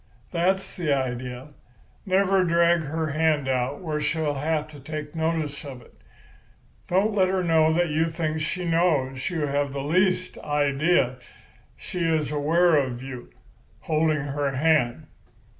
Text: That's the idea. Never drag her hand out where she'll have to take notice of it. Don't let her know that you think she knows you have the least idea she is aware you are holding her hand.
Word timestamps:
That's 0.31 0.75
the 0.75 0.91
idea. 0.91 1.49
Never 2.07 2.43
drag 2.43 2.81
her 2.81 3.11
hand 3.11 3.47
out 3.47 3.81
where 3.81 4.01
she'll 4.01 4.33
have 4.33 4.67
to 4.69 4.79
take 4.79 5.13
notice 5.13 5.63
of 5.63 5.79
it. 5.83 5.93
Don't 6.87 7.13
let 7.13 7.27
her 7.27 7.43
know 7.43 7.71
that 7.73 7.89
you 7.89 8.07
think 8.07 8.41
she 8.41 8.65
knows 8.65 9.29
you 9.29 9.41
have 9.45 9.73
the 9.73 9.83
least 9.83 10.39
idea 10.39 11.17
she 11.77 11.99
is 11.99 12.31
aware 12.31 12.83
you 12.87 13.25
are 13.31 13.37
holding 13.81 14.21
her 14.21 14.49
hand. 14.55 15.05